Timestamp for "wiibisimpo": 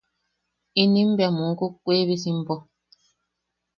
1.87-2.55